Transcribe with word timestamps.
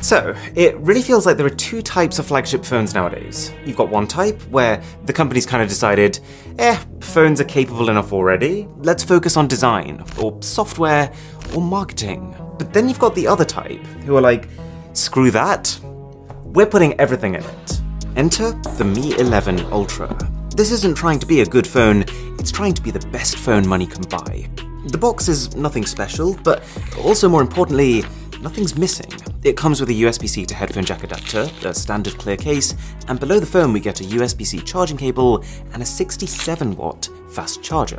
So, 0.00 0.34
it 0.54 0.76
really 0.78 1.02
feels 1.02 1.26
like 1.26 1.36
there 1.36 1.46
are 1.46 1.50
two 1.50 1.82
types 1.82 2.18
of 2.18 2.26
flagship 2.26 2.64
phones 2.64 2.94
nowadays. 2.94 3.52
You've 3.66 3.76
got 3.76 3.90
one 3.90 4.06
type 4.06 4.40
where 4.44 4.82
the 5.04 5.12
company's 5.12 5.44
kind 5.44 5.62
of 5.62 5.68
decided, 5.68 6.20
eh, 6.58 6.78
phones 7.00 7.40
are 7.40 7.44
capable 7.44 7.90
enough 7.90 8.12
already, 8.12 8.68
let's 8.78 9.02
focus 9.02 9.36
on 9.36 9.48
design, 9.48 10.04
or 10.20 10.40
software, 10.40 11.12
or 11.54 11.60
marketing. 11.60 12.34
But 12.58 12.72
then 12.72 12.88
you've 12.88 12.98
got 12.98 13.14
the 13.14 13.26
other 13.26 13.44
type, 13.44 13.84
who 14.04 14.16
are 14.16 14.20
like, 14.20 14.48
screw 14.92 15.30
that, 15.32 15.78
we're 16.44 16.66
putting 16.66 16.98
everything 17.00 17.34
in 17.34 17.42
it. 17.42 17.80
Enter 18.16 18.52
the 18.76 18.84
Mi 18.84 19.16
11 19.18 19.60
Ultra. 19.72 20.16
This 20.56 20.72
isn't 20.72 20.96
trying 20.96 21.18
to 21.18 21.26
be 21.26 21.40
a 21.40 21.46
good 21.46 21.66
phone, 21.66 22.04
it's 22.38 22.50
trying 22.50 22.74
to 22.74 22.82
be 22.82 22.90
the 22.90 23.06
best 23.08 23.36
phone 23.36 23.66
money 23.66 23.86
can 23.86 24.02
buy. 24.04 24.48
The 24.86 24.98
box 24.98 25.28
is 25.28 25.54
nothing 25.54 25.84
special, 25.84 26.34
but 26.42 26.64
also 27.04 27.28
more 27.28 27.42
importantly, 27.42 28.04
nothing's 28.40 28.76
missing. 28.76 29.10
It 29.44 29.56
comes 29.56 29.80
with 29.80 29.90
a 29.90 29.94
USB 29.94 30.28
C 30.28 30.44
to 30.46 30.54
headphone 30.54 30.84
jack 30.84 31.04
adapter, 31.04 31.50
a 31.64 31.74
standard 31.74 32.18
clear 32.18 32.36
case, 32.36 32.74
and 33.08 33.20
below 33.20 33.40
the 33.40 33.46
phone 33.46 33.72
we 33.72 33.80
get 33.80 34.00
a 34.00 34.04
USB 34.04 34.46
C 34.46 34.60
charging 34.60 34.96
cable 34.96 35.44
and 35.72 35.82
a 35.82 35.86
67 35.86 36.76
watt 36.76 37.08
fast 37.30 37.62
charger. 37.62 37.98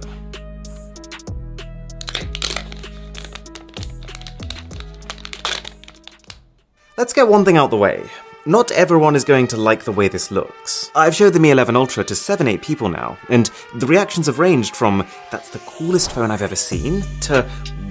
Let's 6.98 7.14
get 7.14 7.30
one 7.30 7.46
thing 7.46 7.56
out 7.56 7.70
the 7.70 7.78
way. 7.78 8.04
Not 8.46 8.72
everyone 8.72 9.16
is 9.16 9.24
going 9.24 9.48
to 9.48 9.58
like 9.58 9.84
the 9.84 9.92
way 9.92 10.08
this 10.08 10.32
looks. 10.32 10.92
I've 10.96 11.16
showed 11.16 11.34
the 11.34 11.40
Mi 11.40 11.52
11 11.52 11.76
Ultra 11.76 12.04
to 12.06 12.16
7 12.16 12.48
8 12.48 12.62
people 12.62 12.90
now, 12.90 13.18
and 13.30 13.50
the 13.76 13.86
reactions 13.86 14.28
have 14.28 14.40
ranged 14.40 14.76
from 14.76 15.06
that's 15.32 15.50
the 15.50 15.60
coolest 15.60 16.12
phone 16.12 16.32
I've 16.32 16.42
ever 16.42 16.56
seen, 16.56 17.04
to 17.22 17.44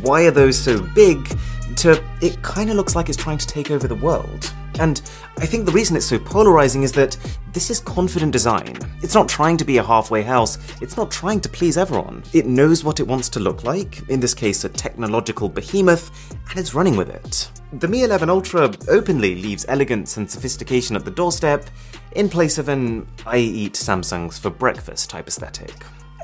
why 0.02 0.24
are 0.24 0.30
those 0.30 0.58
so 0.58 0.80
big, 0.94 1.28
to 1.78 2.02
it 2.20 2.42
kinda 2.42 2.74
looks 2.74 2.96
like 2.96 3.08
it's 3.08 3.16
trying 3.16 3.38
to 3.38 3.46
take 3.46 3.70
over 3.70 3.86
the 3.86 3.94
world. 3.94 4.52
And 4.78 5.00
I 5.38 5.46
think 5.46 5.66
the 5.66 5.72
reason 5.72 5.96
it's 5.96 6.06
so 6.06 6.18
polarizing 6.18 6.82
is 6.82 6.92
that 6.92 7.16
this 7.52 7.70
is 7.70 7.80
confident 7.80 8.32
design. 8.32 8.76
It's 9.02 9.14
not 9.14 9.28
trying 9.28 9.56
to 9.56 9.64
be 9.64 9.78
a 9.78 9.82
halfway 9.82 10.22
house, 10.22 10.58
it's 10.80 10.96
not 10.96 11.10
trying 11.10 11.40
to 11.40 11.48
please 11.48 11.76
everyone. 11.76 12.22
It 12.32 12.46
knows 12.46 12.84
what 12.84 13.00
it 13.00 13.06
wants 13.06 13.28
to 13.30 13.40
look 13.40 13.64
like, 13.64 14.08
in 14.08 14.20
this 14.20 14.34
case, 14.34 14.64
a 14.64 14.68
technological 14.68 15.48
behemoth, 15.48 16.10
and 16.50 16.58
it's 16.58 16.74
running 16.74 16.96
with 16.96 17.08
it. 17.08 17.50
The 17.72 17.88
Mi 17.88 18.04
11 18.04 18.30
Ultra 18.30 18.72
openly 18.88 19.34
leaves 19.34 19.66
elegance 19.68 20.16
and 20.16 20.30
sophistication 20.30 20.96
at 20.96 21.04
the 21.04 21.10
doorstep, 21.10 21.68
in 22.12 22.28
place 22.28 22.58
of 22.58 22.68
an 22.68 23.06
I 23.26 23.38
eat 23.38 23.74
Samsungs 23.74 24.38
for 24.38 24.50
breakfast 24.50 25.10
type 25.10 25.26
aesthetic. 25.26 25.74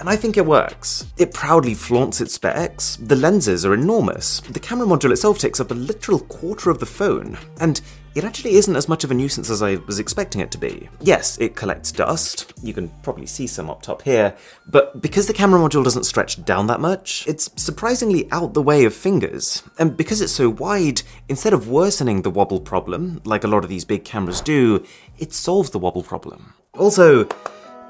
And 0.04 0.10
I 0.10 0.16
think 0.16 0.36
it 0.36 0.44
works. 0.44 1.06
It 1.16 1.32
proudly 1.32 1.72
flaunts 1.72 2.20
its 2.20 2.34
specs, 2.34 2.96
the 2.96 3.16
lenses 3.16 3.64
are 3.64 3.72
enormous, 3.72 4.40
the 4.40 4.60
camera 4.60 4.86
module 4.86 5.10
itself 5.10 5.38
takes 5.38 5.60
up 5.60 5.70
a 5.70 5.74
literal 5.74 6.20
quarter 6.20 6.68
of 6.68 6.78
the 6.78 6.84
phone, 6.84 7.38
and 7.58 7.80
it 8.14 8.22
actually 8.22 8.56
isn't 8.56 8.76
as 8.76 8.86
much 8.86 9.02
of 9.02 9.10
a 9.10 9.14
nuisance 9.14 9.48
as 9.48 9.62
I 9.62 9.76
was 9.76 9.98
expecting 9.98 10.42
it 10.42 10.50
to 10.50 10.58
be. 10.58 10.90
Yes, 11.00 11.38
it 11.38 11.56
collects 11.56 11.90
dust, 11.90 12.52
you 12.62 12.74
can 12.74 12.90
probably 13.02 13.24
see 13.24 13.46
some 13.46 13.70
up 13.70 13.80
top 13.80 14.02
here, 14.02 14.36
but 14.66 15.00
because 15.00 15.26
the 15.26 15.32
camera 15.32 15.58
module 15.58 15.82
doesn't 15.82 16.04
stretch 16.04 16.44
down 16.44 16.66
that 16.66 16.80
much, 16.80 17.26
it's 17.26 17.50
surprisingly 17.56 18.30
out 18.30 18.52
the 18.52 18.60
way 18.60 18.84
of 18.84 18.92
fingers. 18.92 19.62
And 19.78 19.96
because 19.96 20.20
it's 20.20 20.34
so 20.34 20.50
wide, 20.50 21.00
instead 21.30 21.54
of 21.54 21.70
worsening 21.70 22.20
the 22.20 22.30
wobble 22.30 22.60
problem, 22.60 23.22
like 23.24 23.44
a 23.44 23.48
lot 23.48 23.64
of 23.64 23.70
these 23.70 23.86
big 23.86 24.04
cameras 24.04 24.42
do, 24.42 24.84
it 25.16 25.32
solves 25.32 25.70
the 25.70 25.78
wobble 25.78 26.02
problem. 26.02 26.52
Also, 26.74 27.26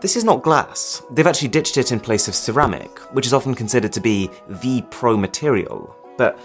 this 0.04 0.16
is 0.16 0.24
not 0.24 0.42
glass. 0.42 1.02
They've 1.12 1.26
actually 1.26 1.48
ditched 1.48 1.78
it 1.78 1.90
in 1.90 1.98
place 1.98 2.28
of 2.28 2.34
ceramic, 2.34 2.98
which 3.14 3.24
is 3.24 3.32
often 3.32 3.54
considered 3.54 3.90
to 3.94 4.02
be 4.02 4.28
the 4.50 4.82
pro 4.90 5.16
material. 5.16 5.96
But 6.18 6.38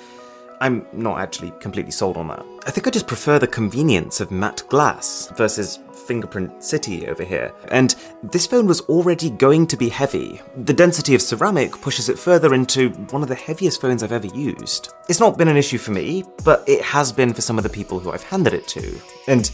I'm 0.61 0.87
not 0.93 1.19
actually 1.19 1.51
completely 1.59 1.91
sold 1.91 2.15
on 2.15 2.29
that. 2.29 2.45
I 2.65 2.71
think 2.71 2.87
I 2.87 2.89
just 2.89 3.05
prefer 3.05 3.37
the 3.37 3.47
convenience 3.47 4.21
of 4.21 4.31
matte 4.31 4.63
glass 4.69 5.29
versus 5.35 5.79
fingerprint 5.91 6.63
city 6.63 7.09
over 7.09 7.21
here. 7.21 7.53
And 7.67 7.95
this 8.23 8.47
phone 8.47 8.65
was 8.65 8.79
already 8.83 9.29
going 9.29 9.67
to 9.67 9.75
be 9.75 9.89
heavy. 9.89 10.41
The 10.63 10.71
density 10.71 11.13
of 11.13 11.21
ceramic 11.21 11.73
pushes 11.81 12.07
it 12.07 12.17
further 12.17 12.53
into 12.53 12.91
one 13.11 13.23
of 13.23 13.27
the 13.27 13.35
heaviest 13.35 13.81
phones 13.81 14.03
I've 14.03 14.13
ever 14.13 14.27
used. 14.27 14.93
It's 15.09 15.19
not 15.19 15.37
been 15.37 15.49
an 15.49 15.57
issue 15.57 15.79
for 15.79 15.91
me, 15.91 16.23
but 16.45 16.63
it 16.65 16.81
has 16.81 17.11
been 17.11 17.33
for 17.33 17.41
some 17.41 17.57
of 17.57 17.63
the 17.63 17.69
people 17.69 17.99
who 17.99 18.13
I've 18.13 18.23
handed 18.23 18.53
it 18.53 18.69
to. 18.69 19.01
And 19.27 19.51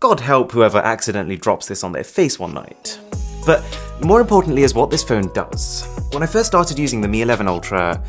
God 0.00 0.20
help 0.20 0.52
whoever 0.52 0.78
accidentally 0.78 1.36
drops 1.36 1.68
this 1.68 1.84
on 1.84 1.92
their 1.92 2.04
face 2.04 2.38
one 2.38 2.54
night. 2.54 2.98
But 3.46 3.64
more 4.02 4.20
importantly 4.20 4.64
is 4.64 4.74
what 4.74 4.90
this 4.90 5.04
phone 5.04 5.32
does. 5.32 5.86
When 6.10 6.22
I 6.22 6.26
first 6.26 6.48
started 6.48 6.78
using 6.78 7.00
the 7.00 7.08
Mi 7.08 7.22
11 7.22 7.48
Ultra, 7.48 8.02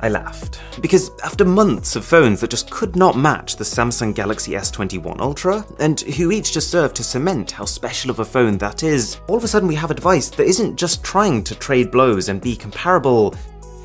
I 0.00 0.08
laughed. 0.08 0.60
Because 0.80 1.10
after 1.24 1.44
months 1.44 1.96
of 1.96 2.04
phones 2.04 2.40
that 2.40 2.50
just 2.50 2.70
could 2.70 2.96
not 2.96 3.16
match 3.16 3.56
the 3.56 3.64
Samsung 3.64 4.14
Galaxy 4.14 4.52
S21 4.52 5.20
Ultra, 5.20 5.66
and 5.80 6.00
who 6.00 6.30
each 6.30 6.52
just 6.52 6.70
served 6.70 6.94
to 6.96 7.04
cement 7.04 7.50
how 7.50 7.64
special 7.64 8.10
of 8.10 8.20
a 8.20 8.24
phone 8.24 8.56
that 8.58 8.82
is, 8.82 9.20
all 9.28 9.36
of 9.36 9.44
a 9.44 9.48
sudden 9.48 9.68
we 9.68 9.74
have 9.74 9.90
a 9.90 9.94
device 9.94 10.30
that 10.30 10.46
isn't 10.46 10.76
just 10.76 11.02
trying 11.02 11.42
to 11.44 11.54
trade 11.54 11.90
blows 11.90 12.28
and 12.28 12.40
be 12.40 12.54
comparable, 12.54 13.34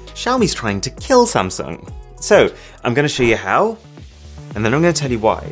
Xiaomi's 0.07 0.53
trying 0.53 0.81
to 0.81 0.89
kill 0.91 1.25
Samsung. 1.25 1.91
So, 2.19 2.53
I'm 2.83 2.93
going 2.93 3.07
to 3.07 3.13
show 3.13 3.23
you 3.23 3.37
how, 3.37 3.77
and 4.53 4.63
then 4.63 4.73
I'm 4.73 4.81
going 4.81 4.93
to 4.93 4.99
tell 5.01 5.11
you 5.11 5.19
why. 5.19 5.49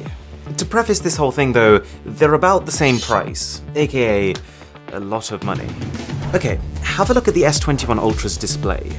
To 0.57 0.65
preface 0.65 0.99
this 0.99 1.15
whole 1.15 1.31
thing 1.31 1.53
though, 1.53 1.79
they're 2.05 2.33
about 2.33 2.65
the 2.65 2.71
same 2.71 2.99
price, 2.99 3.61
aka 3.75 4.33
a 4.93 4.99
lot 4.99 5.31
of 5.31 5.43
money. 5.43 5.67
Okay, 6.33 6.59
have 6.81 7.09
a 7.09 7.13
look 7.13 7.27
at 7.27 7.33
the 7.33 7.43
S21 7.43 7.97
Ultra's 7.97 8.37
display. 8.37 8.91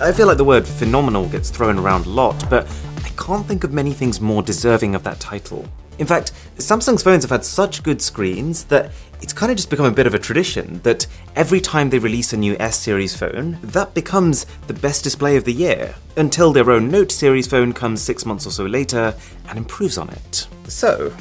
I 0.00 0.12
feel 0.12 0.26
like 0.26 0.36
the 0.36 0.44
word 0.44 0.66
phenomenal 0.66 1.28
gets 1.28 1.50
thrown 1.50 1.78
around 1.78 2.06
a 2.06 2.10
lot, 2.10 2.48
but 2.48 2.66
I 3.04 3.08
can't 3.10 3.46
think 3.46 3.64
of 3.64 3.72
many 3.72 3.92
things 3.92 4.20
more 4.20 4.42
deserving 4.42 4.94
of 4.94 5.02
that 5.04 5.20
title. 5.20 5.68
In 5.98 6.06
fact, 6.06 6.32
Samsung's 6.56 7.02
phones 7.02 7.24
have 7.24 7.30
had 7.30 7.44
such 7.44 7.82
good 7.82 8.00
screens 8.00 8.64
that 8.64 8.92
it's 9.20 9.32
kind 9.32 9.50
of 9.50 9.56
just 9.56 9.68
become 9.68 9.86
a 9.86 9.90
bit 9.90 10.06
of 10.06 10.14
a 10.14 10.18
tradition 10.18 10.80
that 10.84 11.06
every 11.34 11.60
time 11.60 11.90
they 11.90 11.98
release 11.98 12.32
a 12.32 12.36
new 12.36 12.56
S 12.60 12.78
series 12.78 13.16
phone, 13.16 13.58
that 13.62 13.94
becomes 13.94 14.46
the 14.68 14.74
best 14.74 15.02
display 15.02 15.36
of 15.36 15.44
the 15.44 15.52
year, 15.52 15.96
until 16.16 16.52
their 16.52 16.70
own 16.70 16.88
Note 16.88 17.10
series 17.10 17.48
phone 17.48 17.72
comes 17.72 18.00
six 18.00 18.24
months 18.24 18.46
or 18.46 18.50
so 18.50 18.64
later 18.64 19.14
and 19.48 19.58
improves 19.58 19.98
on 19.98 20.08
it. 20.10 20.46
So, 20.68 21.12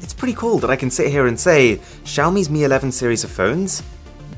it's 0.00 0.14
pretty 0.14 0.34
cool 0.34 0.58
that 0.58 0.70
I 0.70 0.76
can 0.76 0.90
sit 0.90 1.10
here 1.10 1.26
and 1.26 1.38
say 1.38 1.80
Xiaomi's 2.04 2.50
Mi 2.50 2.64
11 2.64 2.92
series 2.92 3.24
of 3.24 3.30
phones 3.30 3.82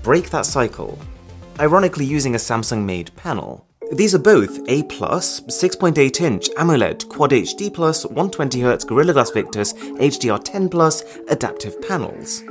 break 0.02 0.30
that 0.30 0.46
cycle, 0.46 0.98
ironically 1.60 2.04
using 2.04 2.34
a 2.34 2.38
Samsung 2.38 2.84
made 2.84 3.14
panel. 3.16 3.66
These 3.92 4.14
are 4.14 4.18
both 4.18 4.58
A+, 4.68 4.82
6.8 4.82 6.20
inch 6.20 6.48
AMOLED 6.56 7.08
Quad 7.08 7.30
HD+, 7.30 7.70
120Hz 7.70 8.86
Gorilla 8.86 9.12
Glass 9.12 9.30
Victus 9.30 9.74
HDR10 9.74 11.28
adaptive 11.28 11.80
panels. 11.82 12.42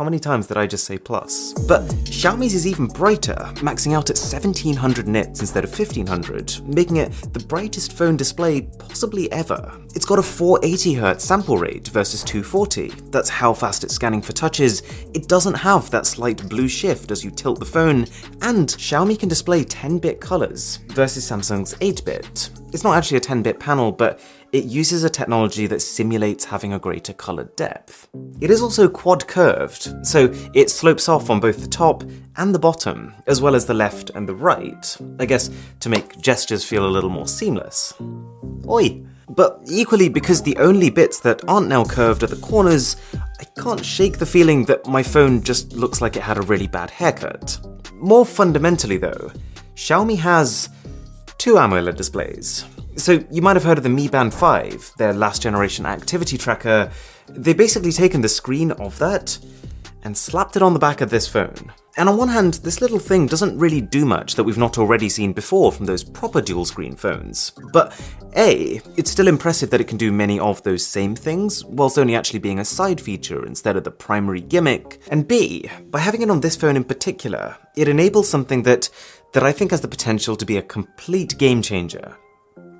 How 0.00 0.04
many 0.04 0.18
times 0.18 0.46
did 0.46 0.56
I 0.56 0.66
just 0.66 0.84
say 0.84 0.96
plus? 0.96 1.52
But 1.68 1.82
Xiaomi's 2.06 2.54
is 2.54 2.66
even 2.66 2.86
brighter, 2.86 3.36
maxing 3.56 3.94
out 3.94 4.08
at 4.08 4.16
1700 4.16 5.06
nits 5.06 5.40
instead 5.40 5.62
of 5.62 5.78
1500, 5.78 6.66
making 6.66 6.96
it 6.96 7.12
the 7.34 7.40
brightest 7.40 7.92
phone 7.92 8.16
display 8.16 8.62
possibly 8.62 9.30
ever. 9.30 9.78
It's 9.94 10.06
got 10.06 10.18
a 10.18 10.22
480Hz 10.22 11.20
sample 11.20 11.58
rate 11.58 11.88
versus 11.88 12.24
240. 12.24 12.88
That's 13.10 13.28
how 13.28 13.52
fast 13.52 13.84
it's 13.84 13.92
scanning 13.92 14.22
for 14.22 14.32
touches. 14.32 14.82
It 15.12 15.28
doesn't 15.28 15.52
have 15.52 15.90
that 15.90 16.06
slight 16.06 16.48
blue 16.48 16.68
shift 16.68 17.10
as 17.10 17.22
you 17.22 17.30
tilt 17.30 17.58
the 17.58 17.66
phone, 17.66 18.06
and 18.40 18.68
Xiaomi 18.68 19.18
can 19.18 19.28
display 19.28 19.64
10-bit 19.64 20.18
colors 20.18 20.78
versus 20.94 21.30
Samsung's 21.30 21.74
8-bit. 21.74 22.48
It's 22.72 22.84
not 22.84 22.96
actually 22.96 23.18
a 23.18 23.20
10-bit 23.20 23.60
panel, 23.60 23.92
but 23.92 24.20
it 24.52 24.64
uses 24.64 25.04
a 25.04 25.10
technology 25.10 25.66
that 25.66 25.80
simulates 25.80 26.44
having 26.44 26.72
a 26.72 26.78
greater 26.78 27.12
color 27.12 27.44
depth. 27.56 28.08
It 28.40 28.50
is 28.50 28.62
also 28.62 28.88
quad 28.88 29.26
curved, 29.28 30.06
so 30.06 30.32
it 30.54 30.70
slopes 30.70 31.08
off 31.08 31.30
on 31.30 31.40
both 31.40 31.60
the 31.60 31.68
top 31.68 32.02
and 32.36 32.54
the 32.54 32.58
bottom, 32.58 33.14
as 33.26 33.40
well 33.40 33.54
as 33.54 33.66
the 33.66 33.74
left 33.74 34.10
and 34.10 34.28
the 34.28 34.34
right, 34.34 34.96
I 35.18 35.26
guess 35.26 35.50
to 35.80 35.88
make 35.88 36.20
gestures 36.20 36.64
feel 36.64 36.86
a 36.86 36.90
little 36.90 37.10
more 37.10 37.28
seamless. 37.28 37.94
Oi! 38.68 39.02
But 39.28 39.60
equally, 39.66 40.08
because 40.08 40.42
the 40.42 40.56
only 40.56 40.90
bits 40.90 41.20
that 41.20 41.48
aren't 41.48 41.68
now 41.68 41.84
curved 41.84 42.24
are 42.24 42.26
the 42.26 42.36
corners, 42.36 42.96
I 43.14 43.44
can't 43.60 43.84
shake 43.84 44.18
the 44.18 44.26
feeling 44.26 44.64
that 44.64 44.88
my 44.88 45.04
phone 45.04 45.42
just 45.42 45.72
looks 45.72 46.00
like 46.00 46.16
it 46.16 46.22
had 46.22 46.36
a 46.36 46.42
really 46.42 46.66
bad 46.66 46.90
haircut. 46.90 47.60
More 47.94 48.26
fundamentally, 48.26 48.96
though, 48.96 49.30
Xiaomi 49.76 50.18
has 50.18 50.68
two 51.38 51.58
AMOLED 51.58 51.96
displays, 51.96 52.64
so 52.96 53.24
you 53.30 53.42
might 53.42 53.56
have 53.56 53.64
heard 53.64 53.78
of 53.78 53.84
the 53.84 53.90
Mi 53.90 54.08
Band 54.08 54.34
5, 54.34 54.94
their 54.98 55.12
last 55.12 55.42
generation 55.42 55.86
activity 55.86 56.36
tracker. 56.36 56.90
They've 57.28 57.56
basically 57.56 57.92
taken 57.92 58.20
the 58.20 58.28
screen 58.28 58.72
of 58.72 58.98
that 58.98 59.38
and 60.02 60.16
slapped 60.16 60.56
it 60.56 60.62
on 60.62 60.72
the 60.72 60.78
back 60.78 61.00
of 61.00 61.10
this 61.10 61.28
phone. 61.28 61.72
And 61.96 62.08
on 62.08 62.16
one 62.16 62.28
hand, 62.28 62.54
this 62.54 62.80
little 62.80 62.98
thing 62.98 63.26
doesn't 63.26 63.58
really 63.58 63.80
do 63.80 64.06
much 64.06 64.34
that 64.34 64.44
we've 64.44 64.56
not 64.56 64.78
already 64.78 65.08
seen 65.08 65.32
before 65.32 65.72
from 65.72 65.86
those 65.86 66.04
proper 66.04 66.40
dual 66.40 66.64
screen 66.64 66.96
phones. 66.96 67.52
But 67.72 68.00
A, 68.36 68.80
it's 68.96 69.10
still 69.10 69.28
impressive 69.28 69.70
that 69.70 69.80
it 69.80 69.88
can 69.88 69.98
do 69.98 70.12
many 70.12 70.38
of 70.40 70.62
those 70.62 70.86
same 70.86 71.14
things, 71.14 71.64
whilst 71.64 71.98
only 71.98 72.14
actually 72.14 72.38
being 72.38 72.60
a 72.60 72.64
side 72.64 73.00
feature 73.00 73.44
instead 73.44 73.76
of 73.76 73.84
the 73.84 73.90
primary 73.90 74.40
gimmick. 74.40 75.02
And 75.10 75.28
B, 75.28 75.68
by 75.90 75.98
having 75.98 76.22
it 76.22 76.30
on 76.30 76.40
this 76.40 76.56
phone 76.56 76.76
in 76.76 76.84
particular, 76.84 77.56
it 77.76 77.88
enables 77.88 78.28
something 78.28 78.62
that 78.62 78.88
that 79.32 79.44
I 79.44 79.52
think 79.52 79.70
has 79.70 79.80
the 79.80 79.86
potential 79.86 80.34
to 80.36 80.44
be 80.44 80.56
a 80.56 80.62
complete 80.62 81.38
game 81.38 81.62
changer 81.62 82.16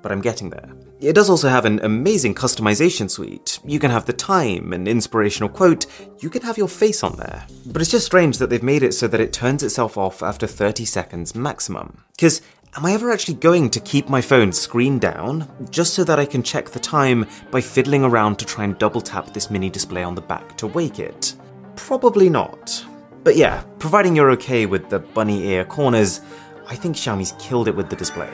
but 0.01 0.11
I'm 0.11 0.21
getting 0.21 0.49
there. 0.49 0.69
It 0.99 1.13
does 1.13 1.29
also 1.29 1.49
have 1.49 1.65
an 1.65 1.79
amazing 1.83 2.35
customization 2.35 3.09
suite. 3.09 3.59
You 3.65 3.79
can 3.79 3.91
have 3.91 4.05
the 4.05 4.13
time, 4.13 4.73
an 4.73 4.87
inspirational 4.87 5.49
quote, 5.49 5.85
you 6.19 6.29
can 6.29 6.41
have 6.43 6.57
your 6.57 6.67
face 6.67 7.03
on 7.03 7.15
there. 7.17 7.45
But 7.65 7.81
it's 7.81 7.91
just 7.91 8.05
strange 8.05 8.37
that 8.37 8.49
they've 8.49 8.61
made 8.61 8.83
it 8.83 8.93
so 8.93 9.07
that 9.07 9.21
it 9.21 9.33
turns 9.33 9.63
itself 9.63 9.97
off 9.97 10.21
after 10.21 10.47
30 10.47 10.85
seconds 10.85 11.33
maximum. 11.35 12.03
Because 12.11 12.41
am 12.77 12.85
I 12.85 12.93
ever 12.93 13.11
actually 13.11 13.35
going 13.35 13.69
to 13.71 13.79
keep 13.79 14.09
my 14.09 14.21
phone 14.21 14.51
screen 14.51 14.99
down 14.99 15.47
just 15.71 15.93
so 15.93 16.03
that 16.03 16.19
I 16.19 16.25
can 16.25 16.43
check 16.43 16.69
the 16.69 16.79
time 16.79 17.27
by 17.49 17.61
fiddling 17.61 18.03
around 18.03 18.37
to 18.37 18.45
try 18.45 18.63
and 18.63 18.77
double 18.77 19.01
tap 19.01 19.33
this 19.33 19.49
mini 19.49 19.69
display 19.69 20.03
on 20.03 20.15
the 20.15 20.21
back 20.21 20.57
to 20.57 20.67
wake 20.67 20.99
it? 20.99 21.33
Probably 21.75 22.29
not. 22.29 22.85
But 23.23 23.35
yeah, 23.35 23.63
providing 23.79 24.15
you're 24.15 24.31
okay 24.31 24.65
with 24.65 24.89
the 24.89 24.99
bunny 24.99 25.47
ear 25.47 25.65
corners, 25.65 26.21
I 26.67 26.75
think 26.75 26.95
Xiaomi's 26.95 27.33
killed 27.39 27.67
it 27.67 27.75
with 27.75 27.89
the 27.89 27.95
display. 27.95 28.31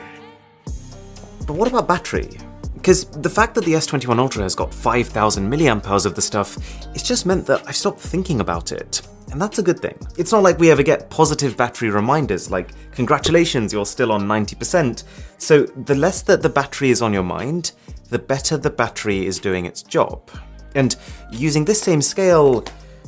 But 1.48 1.56
what 1.56 1.70
about 1.70 1.88
battery? 1.88 2.30
Because 2.76 3.06
the 3.06 3.30
fact 3.30 3.56
that 3.56 3.64
the 3.64 3.74
S21 3.74 4.20
Ultra 4.20 4.44
has 4.44 4.54
got 4.54 4.74
5000 4.74 5.50
mAh 5.50 6.06
of 6.06 6.14
the 6.14 6.22
stuff, 6.22 6.58
it's 6.94 7.08
just 7.08 7.26
meant 7.26 7.46
that 7.48 7.64
I've 7.66 7.76
stopped 7.76 8.02
thinking 8.02 8.42
about 8.42 8.74
it. 8.74 9.02
And 9.32 9.42
that's 9.42 9.58
a 9.58 9.64
good 9.64 9.80
thing. 9.80 9.98
It's 10.18 10.32
not 10.32 10.44
like 10.44 10.60
we 10.60 10.72
ever 10.72 10.84
get 10.84 11.10
positive 11.10 11.58
battery 11.58 11.90
reminders 11.90 12.52
like, 12.52 12.72
congratulations, 12.92 13.72
you're 13.74 13.86
still 13.86 14.12
on 14.12 14.24
90%. 14.24 15.04
So 15.38 15.64
the 15.64 15.96
less 15.96 16.22
that 16.24 16.42
the 16.42 16.50
battery 16.50 16.92
is 16.92 17.02
on 17.02 17.14
your 17.14 17.24
mind, 17.24 17.72
the 18.10 18.20
better 18.20 18.58
the 18.58 18.70
battery 18.70 19.26
is 19.26 19.40
doing 19.40 19.66
its 19.66 19.84
job. 19.84 20.30
And 20.76 20.96
using 21.32 21.64
this 21.64 21.82
same 21.82 22.02
scale, 22.02 22.64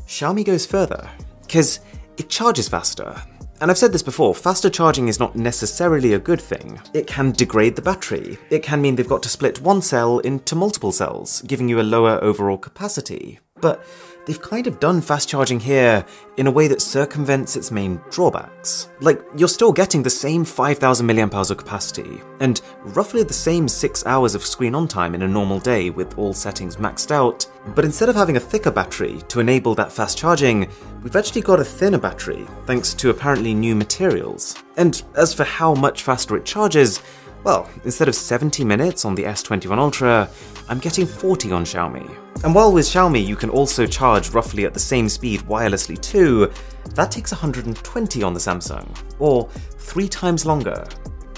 Xiaomi 0.07 0.45
goes 0.45 0.65
further. 0.65 1.09
Because 1.41 1.81
it 2.17 2.29
charges 2.29 2.69
faster, 2.69 3.21
and 3.61 3.69
I've 3.69 3.77
said 3.77 3.91
this 3.91 4.03
before, 4.03 4.33
faster 4.33 4.69
charging 4.69 5.07
is 5.07 5.19
not 5.19 5.35
necessarily 5.35 6.13
a 6.13 6.19
good 6.19 6.39
thing. 6.39 6.79
It 6.93 7.07
can 7.07 7.31
degrade 7.31 7.75
the 7.75 7.81
battery. 7.81 8.37
It 8.49 8.63
can 8.63 8.81
mean 8.81 8.95
they've 8.95 9.07
got 9.07 9.23
to 9.23 9.29
split 9.29 9.61
one 9.61 9.81
cell 9.81 10.19
into 10.19 10.55
multiple 10.55 10.91
cells, 10.91 11.41
giving 11.41 11.67
you 11.67 11.79
a 11.79 11.83
lower 11.83 12.23
overall 12.23 12.57
capacity. 12.57 13.39
But 13.59 13.83
they've 14.29 14.39
kind 14.39 14.67
of 14.67 14.79
done 14.79 15.01
fast 15.01 15.27
charging 15.27 15.59
here 15.59 16.05
in 16.37 16.45
a 16.45 16.51
way 16.51 16.67
that 16.67 16.83
circumvents 16.83 17.55
its 17.55 17.71
main 17.71 17.99
drawbacks. 18.11 18.89
Like, 18.99 19.23
you're 19.35 19.47
still 19.47 19.71
getting 19.71 20.03
the 20.03 20.09
same 20.11 20.45
5000 20.45 21.03
mAh 21.03 21.49
of 21.49 21.57
capacity, 21.57 22.21
and 22.39 22.61
roughly 22.83 23.23
the 23.23 23.33
same 23.33 23.67
6 23.67 24.05
hours 24.05 24.35
of 24.35 24.45
screen 24.45 24.75
on 24.75 24.87
time 24.87 25.15
in 25.15 25.23
a 25.23 25.27
normal 25.27 25.57
day 25.57 25.89
with 25.89 26.15
all 26.15 26.35
settings 26.35 26.75
maxed 26.75 27.09
out, 27.09 27.47
but 27.73 27.83
instead 27.83 28.07
of 28.07 28.15
having 28.15 28.37
a 28.37 28.39
thicker 28.39 28.69
battery 28.69 29.19
to 29.29 29.39
enable 29.39 29.73
that 29.73 29.91
fast 29.91 30.15
charging, 30.15 30.69
we've 31.01 31.15
actually 31.15 31.41
got 31.41 31.59
a 31.59 31.65
thinner 31.65 31.97
battery, 31.97 32.45
thanks 32.67 32.93
to 32.93 33.09
apparently 33.09 33.55
new 33.55 33.75
materials. 33.75 34.53
And 34.77 35.01
as 35.15 35.33
for 35.33 35.43
how 35.43 35.73
much 35.73 36.03
faster 36.03 36.37
it 36.37 36.45
charges, 36.45 37.01
well, 37.43 37.67
instead 37.83 38.07
of 38.07 38.13
70 38.13 38.63
minutes 38.63 39.05
on 39.05 39.15
the 39.15 39.23
S21 39.23 39.79
Ultra, 39.79 40.29
I'm 40.69 40.77
getting 40.77 41.07
40 41.07 41.51
on 41.51 41.65
Xiaomi. 41.65 42.15
And 42.43 42.53
while 42.53 42.71
with 42.71 42.85
Xiaomi 42.85 43.25
you 43.25 43.35
can 43.35 43.49
also 43.49 43.87
charge 43.87 44.29
roughly 44.29 44.65
at 44.65 44.73
the 44.75 44.79
same 44.79 45.09
speed 45.09 45.41
wirelessly 45.41 45.99
too, 45.99 46.51
that 46.93 47.09
takes 47.09 47.31
120 47.31 48.21
on 48.21 48.33
the 48.35 48.39
Samsung, 48.39 48.87
or 49.17 49.49
three 49.49 50.07
times 50.07 50.45
longer. 50.45 50.87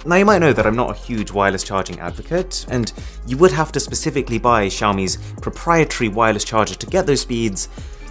Now 0.06 0.18
you 0.18 0.26
might 0.26 0.40
know 0.40 0.52
that 0.52 0.68
I'm 0.68 0.76
not 0.76 0.92
a 0.92 1.00
huge 1.00 1.32
wireless 1.32 1.64
charging 1.64 1.98
advocate, 2.00 2.66
and 2.70 2.92
you 3.26 3.38
would 3.38 3.52
have 3.52 3.72
to 3.72 3.80
specifically 3.80 4.38
buy 4.38 4.68
Xiaomi's 4.68 5.18
proprietary 5.40 6.10
wireless 6.10 6.44
charger 6.44 6.76
to 6.76 6.88
get 6.88 7.06
those 7.06 7.22
speeds, 7.22 7.70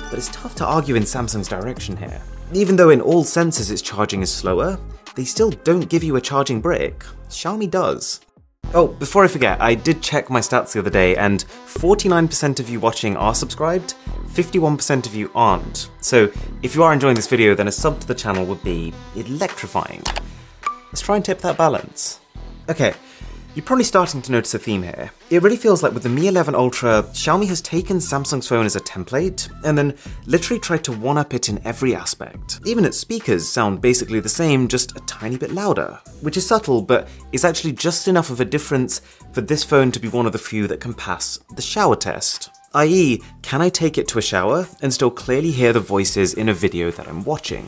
but 0.08 0.14
it's 0.14 0.28
tough 0.28 0.54
to 0.56 0.66
argue 0.66 0.94
in 0.94 1.02
Samsung's 1.02 1.48
direction 1.48 1.98
here. 1.98 2.22
Even 2.54 2.76
though 2.76 2.90
in 2.90 3.02
all 3.02 3.24
senses 3.24 3.70
its 3.70 3.82
charging 3.82 4.22
is 4.22 4.32
slower, 4.32 4.80
they 5.16 5.24
still 5.24 5.50
don't 5.50 5.90
give 5.90 6.02
you 6.02 6.16
a 6.16 6.20
charging 6.20 6.62
brick. 6.62 7.04
Xiaomi 7.28 7.70
does. 7.70 8.20
Oh, 8.72 8.86
before 8.86 9.24
I 9.24 9.26
forget, 9.26 9.60
I 9.60 9.74
did 9.74 10.00
check 10.00 10.30
my 10.30 10.38
stats 10.38 10.72
the 10.72 10.78
other 10.78 10.90
day, 10.90 11.16
and 11.16 11.44
49% 11.66 12.60
of 12.60 12.70
you 12.70 12.78
watching 12.78 13.16
are 13.16 13.34
subscribed, 13.34 13.94
51% 14.28 15.06
of 15.06 15.14
you 15.14 15.28
aren't. 15.34 15.90
So, 16.00 16.30
if 16.62 16.76
you 16.76 16.84
are 16.84 16.92
enjoying 16.92 17.16
this 17.16 17.26
video, 17.26 17.56
then 17.56 17.66
a 17.66 17.72
sub 17.72 17.98
to 17.98 18.06
the 18.06 18.14
channel 18.14 18.46
would 18.46 18.62
be 18.62 18.94
electrifying. 19.16 20.04
Let's 20.86 21.00
try 21.00 21.16
and 21.16 21.24
tip 21.24 21.40
that 21.40 21.58
balance. 21.58 22.20
Okay, 22.68 22.94
you're 23.54 23.64
probably 23.64 23.84
starting 23.84 24.22
to 24.22 24.32
notice 24.32 24.54
a 24.54 24.58
theme 24.58 24.82
here. 24.82 25.10
It 25.28 25.42
really 25.42 25.56
feels 25.56 25.82
like 25.82 25.92
with 25.92 26.04
the 26.04 26.08
Mi 26.08 26.28
11 26.28 26.54
Ultra, 26.54 27.02
Xiaomi 27.12 27.48
has 27.48 27.60
taken 27.60 27.96
Samsung's 27.96 28.46
phone 28.46 28.66
as 28.66 28.76
a 28.76 28.80
template 28.80 29.50
and 29.64 29.76
then 29.76 29.96
literally 30.26 30.60
tried 30.60 30.84
to 30.84 30.92
one 30.92 31.18
up 31.18 31.34
it 31.34 31.48
in 31.48 31.60
every 31.66 31.94
aspect. 31.94 32.60
Even 32.64 32.84
its 32.84 32.98
speakers 32.98 33.48
sound 33.48 33.80
basically 33.80 34.20
the 34.20 34.28
same, 34.28 34.68
just 34.68 34.96
a 34.96 35.00
tiny 35.00 35.36
bit 35.36 35.50
louder, 35.52 35.98
which 36.20 36.36
is 36.36 36.46
subtle 36.46 36.80
but 36.80 37.08
is 37.32 37.44
actually 37.44 37.72
just 37.72 38.06
enough 38.06 38.30
of 38.30 38.40
a 38.40 38.44
difference 38.44 39.00
for 39.32 39.40
this 39.40 39.64
phone 39.64 39.90
to 39.92 40.00
be 40.00 40.08
one 40.08 40.26
of 40.26 40.32
the 40.32 40.38
few 40.38 40.66
that 40.68 40.80
can 40.80 40.94
pass 40.94 41.38
the 41.56 41.62
shower 41.62 41.96
test. 41.96 42.50
I.e., 42.72 43.20
can 43.42 43.60
I 43.60 43.68
take 43.68 43.98
it 43.98 44.06
to 44.08 44.18
a 44.18 44.22
shower 44.22 44.68
and 44.80 44.92
still 44.94 45.10
clearly 45.10 45.50
hear 45.50 45.72
the 45.72 45.80
voices 45.80 46.34
in 46.34 46.48
a 46.48 46.54
video 46.54 46.92
that 46.92 47.08
I'm 47.08 47.24
watching? 47.24 47.66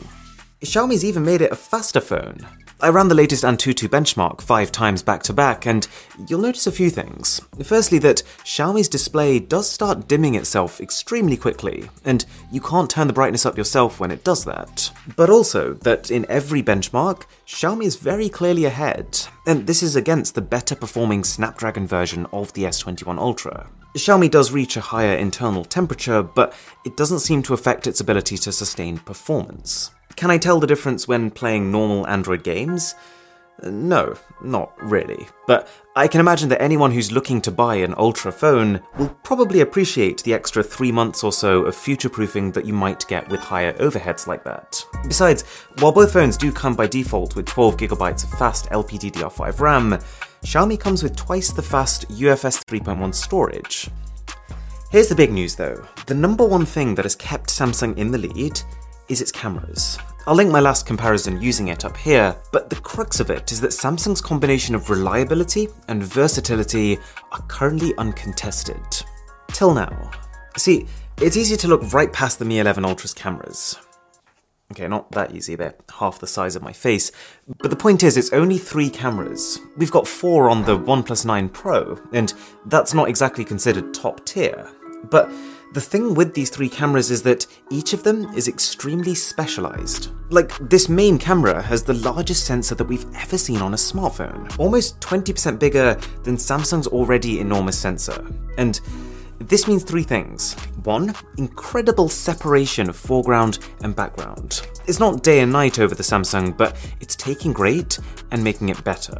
Xiaomi's 0.63 1.03
even 1.03 1.25
made 1.25 1.41
it 1.41 1.51
a 1.51 1.57
faster 1.57 1.99
phone. 1.99 2.37
I 2.79 2.87
ran 2.87 3.09
the 3.09 3.15
latest 3.15 3.43
Antutu 3.43 3.89
benchmark 3.89 4.41
five 4.41 4.71
times 4.71 5.03
back 5.03 5.21
to 5.23 5.33
back, 5.33 5.65
and 5.65 5.85
you'll 6.27 6.39
notice 6.39 6.67
a 6.67 6.71
few 6.71 6.89
things. 6.89 7.41
Firstly, 7.61 7.99
that 7.99 8.23
Xiaomi's 8.45 8.87
display 8.87 9.39
does 9.39 9.69
start 9.69 10.07
dimming 10.07 10.35
itself 10.35 10.79
extremely 10.79 11.35
quickly, 11.35 11.89
and 12.05 12.25
you 12.49 12.61
can't 12.61 12.89
turn 12.89 13.07
the 13.07 13.13
brightness 13.13 13.45
up 13.45 13.57
yourself 13.57 13.99
when 13.99 14.09
it 14.09 14.23
does 14.23 14.45
that. 14.45 14.89
But 15.17 15.29
also, 15.29 15.73
that 15.73 16.09
in 16.09 16.25
every 16.29 16.63
benchmark, 16.63 17.23
Xiaomi 17.45 17.83
is 17.83 17.97
very 17.97 18.29
clearly 18.29 18.63
ahead, 18.63 19.19
and 19.45 19.67
this 19.67 19.83
is 19.83 19.97
against 19.97 20.33
the 20.33 20.41
better 20.41 20.75
performing 20.75 21.25
Snapdragon 21.25 21.87
version 21.87 22.25
of 22.31 22.53
the 22.53 22.63
S21 22.63 23.17
Ultra. 23.17 23.69
Xiaomi 23.95 24.31
does 24.31 24.51
reach 24.51 24.75
a 24.75 24.81
higher 24.81 25.15
internal 25.15 25.65
temperature, 25.65 26.23
but 26.23 26.53
it 26.85 26.97
doesn't 26.97 27.19
seem 27.19 27.43
to 27.43 27.53
affect 27.53 27.85
its 27.85 27.99
ability 27.99 28.37
to 28.37 28.51
sustain 28.51 28.97
performance. 28.97 29.91
Can 30.15 30.31
I 30.31 30.37
tell 30.37 30.59
the 30.59 30.67
difference 30.67 31.07
when 31.07 31.31
playing 31.31 31.71
normal 31.71 32.07
Android 32.07 32.43
games? 32.43 32.95
No, 33.61 34.15
not 34.43 34.73
really. 34.81 35.27
But 35.47 35.67
I 35.95 36.07
can 36.07 36.19
imagine 36.19 36.49
that 36.49 36.61
anyone 36.61 36.91
who's 36.91 37.11
looking 37.11 37.39
to 37.41 37.51
buy 37.51 37.75
an 37.75 37.93
Ultra 37.97 38.31
phone 38.31 38.81
will 38.97 39.15
probably 39.23 39.61
appreciate 39.61 40.23
the 40.23 40.33
extra 40.33 40.63
three 40.63 40.91
months 40.91 41.23
or 41.23 41.31
so 41.31 41.63
of 41.63 41.75
future 41.75 42.09
proofing 42.09 42.51
that 42.53 42.65
you 42.65 42.73
might 42.73 43.07
get 43.07 43.29
with 43.29 43.39
higher 43.39 43.73
overheads 43.73 44.27
like 44.27 44.43
that. 44.43 44.83
Besides, 45.07 45.43
while 45.79 45.91
both 45.91 46.13
phones 46.13 46.35
do 46.35 46.51
come 46.51 46.75
by 46.75 46.87
default 46.87 47.35
with 47.35 47.45
12GB 47.45 48.23
of 48.23 48.39
fast 48.39 48.69
LPDDR5 48.69 49.59
RAM, 49.59 49.99
Xiaomi 50.43 50.79
comes 50.79 51.03
with 51.03 51.15
twice 51.15 51.51
the 51.51 51.61
fast 51.61 52.09
UFS 52.09 52.63
3.1 52.65 53.13
storage. 53.13 53.89
Here's 54.91 55.09
the 55.09 55.15
big 55.15 55.31
news 55.31 55.55
though 55.55 55.87
the 56.05 56.13
number 56.13 56.45
one 56.45 56.65
thing 56.65 56.93
that 56.95 57.05
has 57.05 57.15
kept 57.15 57.49
Samsung 57.49 57.97
in 57.97 58.11
the 58.11 58.17
lead 58.17 58.61
is 59.09 59.21
its 59.21 59.31
cameras. 59.31 59.97
I'll 60.25 60.35
link 60.35 60.51
my 60.51 60.61
last 60.61 60.85
comparison 60.85 61.41
using 61.41 61.67
it 61.67 61.83
up 61.83 61.97
here, 61.97 62.35
but 62.51 62.69
the 62.69 62.77
crux 62.77 63.19
of 63.19 63.29
it 63.29 63.51
is 63.51 63.59
that 63.61 63.71
Samsung's 63.71 64.21
combination 64.21 64.73
of 64.73 64.89
reliability 64.89 65.67
and 65.89 66.01
versatility 66.01 66.97
are 67.31 67.41
currently 67.47 67.93
uncontested. 67.97 68.81
Till 69.49 69.73
now. 69.73 70.11
See, 70.55 70.87
it's 71.17 71.37
easy 71.37 71.57
to 71.57 71.67
look 71.67 71.91
right 71.93 72.11
past 72.11 72.39
the 72.39 72.45
Mi 72.45 72.59
11 72.59 72.85
Ultra's 72.85 73.13
cameras. 73.13 73.77
Okay, 74.71 74.87
not 74.87 75.11
that 75.11 75.35
easy, 75.35 75.55
they're 75.55 75.75
half 75.99 76.19
the 76.19 76.25
size 76.25 76.55
of 76.55 76.63
my 76.63 76.73
face. 76.73 77.11
But 77.59 77.69
the 77.69 77.75
point 77.75 78.01
is, 78.01 78.17
it's 78.17 78.33
only 78.33 78.57
three 78.57 78.89
cameras. 78.89 79.59
We've 79.77 79.91
got 79.91 80.07
four 80.07 80.49
on 80.49 80.63
the 80.63 80.77
OnePlus 80.77 81.25
9 81.25 81.49
Pro, 81.49 81.99
and 82.11 82.33
that's 82.65 82.93
not 82.93 83.07
exactly 83.07 83.45
considered 83.45 83.93
top 83.93 84.25
tier. 84.25 84.67
But 85.11 85.29
the 85.73 85.81
thing 85.81 86.13
with 86.13 86.35
these 86.35 86.51
three 86.51 86.69
cameras 86.69 87.09
is 87.09 87.23
that 87.23 87.47
each 87.71 87.93
of 87.93 88.03
them 88.03 88.31
is 88.35 88.47
extremely 88.47 89.15
specialized. 89.15 90.11
Like, 90.29 90.51
this 90.69 90.87
main 90.87 91.17
camera 91.17 91.61
has 91.63 91.83
the 91.83 91.95
largest 91.95 92.45
sensor 92.45 92.75
that 92.75 92.85
we've 92.85 93.05
ever 93.15 93.39
seen 93.39 93.59
on 93.59 93.73
a 93.73 93.77
smartphone, 93.77 94.57
almost 94.59 94.99
20% 95.01 95.57
bigger 95.57 95.99
than 96.23 96.37
Samsung's 96.37 96.85
already 96.87 97.39
enormous 97.39 97.77
sensor. 97.77 98.23
And 98.59 98.79
this 99.39 99.67
means 99.67 99.83
three 99.83 100.03
things. 100.03 100.53
One, 100.83 101.15
incredible 101.37 102.07
separation 102.07 102.87
of 102.87 102.95
foreground 102.95 103.57
and 103.81 103.95
background. 103.95 104.67
It's 104.85 104.99
not 104.99 105.23
day 105.23 105.39
and 105.39 105.51
night 105.51 105.79
over 105.79 105.95
the 105.95 106.03
Samsung, 106.03 106.55
but 106.55 106.77
it's 106.99 107.15
taking 107.15 107.51
great 107.51 107.97
and 108.29 108.43
making 108.43 108.69
it 108.69 108.83
better. 108.83 109.19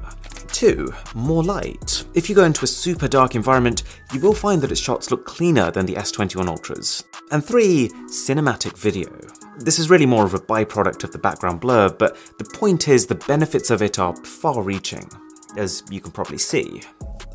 2. 0.54 0.94
More 1.16 1.44
light. 1.44 2.06
If 2.14 2.30
you 2.30 2.36
go 2.36 2.46
into 2.46 2.64
a 2.64 2.68
super 2.68 3.08
dark 3.08 3.36
environment, 3.36 3.84
you 4.14 4.20
will 4.22 4.34
find 4.34 4.62
that 4.62 4.72
its 4.72 4.80
shots 4.80 5.12
look 5.12 5.26
cleaner 5.26 5.72
than 5.72 5.86
the 5.86 5.96
S21 5.96 6.48
Ultras. 6.48 7.04
And 7.32 7.44
3. 7.44 7.90
Cinematic 8.08 8.78
video. 8.78 9.10
This 9.58 9.80
is 9.80 9.90
really 9.90 10.06
more 10.06 10.26
of 10.26 10.34
a 10.34 10.40
byproduct 10.40 11.04
of 11.04 11.12
the 11.12 11.18
background 11.18 11.60
blur, 11.60 11.90
but 11.90 12.18
the 12.38 12.46
point 12.46 12.88
is 12.88 13.06
the 13.06 13.16
benefits 13.16 13.72
of 13.72 13.82
it 13.82 14.00
are 14.00 14.16
far 14.26 14.62
reaching, 14.62 15.10
as 15.58 15.84
you 15.90 16.00
can 16.00 16.12
probably 16.12 16.38
see. 16.38 16.82